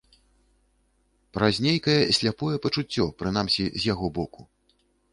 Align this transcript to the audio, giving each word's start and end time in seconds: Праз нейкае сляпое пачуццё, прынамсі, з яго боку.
Праз 1.39 1.55
нейкае 1.67 1.99
сляпое 2.21 2.51
пачуццё, 2.65 3.05
прынамсі, 3.23 3.63
з 3.81 3.95
яго 3.95 4.15
боку. 4.21 4.53